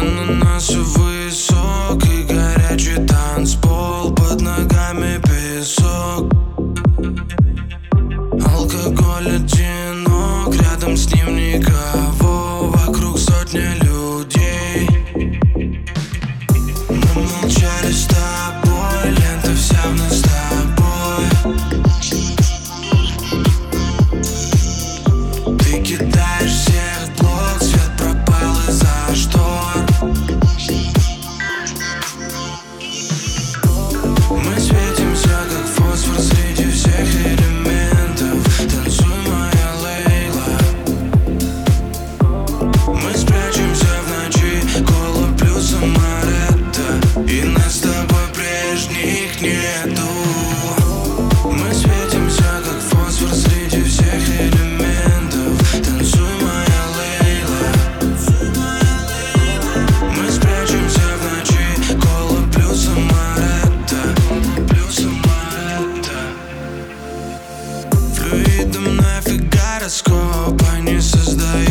Ананасы 0.00 0.80
высокий 0.80 2.22
горячий 2.22 3.06
танцпол 3.06 4.14
Под 4.14 4.40
ногами 4.40 4.79
Мы 42.92 43.14
спрячемся 43.14 43.86
в 44.04 44.24
ночи, 44.24 44.84
кола 44.84 45.28
плюс 45.38 45.74
И 47.28 47.42
нас 47.42 47.78
тобой 47.78 48.26
прежних 48.34 49.40
нету. 49.40 50.08
Мы 51.44 51.72
светимся, 51.72 52.60
как 52.64 52.80
фосфор 52.80 53.28
среди 53.30 53.84
всех 53.84 54.28
элементов. 54.28 55.84
Танцуй, 55.84 56.34
моя 56.42 56.82
Лейла. 56.96 57.62
Мы 60.16 60.30
спрячемся 60.32 61.06
в 61.18 61.22
ночи, 61.30 61.96
кола 62.00 62.40
плюс 62.52 62.88
Флюидом 68.16 68.96
нафига 68.96 69.78
раскоп 69.80 70.60
Они 70.72 71.00
создают 71.00 71.69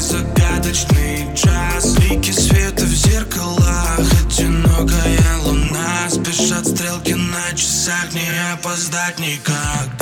загадочный 0.00 1.28
джаз 1.34 1.96
Лики 1.98 2.32
света 2.32 2.84
в 2.84 2.88
зеркалах. 2.88 4.00
Одинокая 4.24 5.38
луна. 5.44 6.08
Спешат 6.08 6.66
стрелки 6.66 7.12
на 7.12 7.56
часах. 7.56 8.12
Не 8.12 8.52
опоздать 8.52 9.18
никогда 9.18 9.99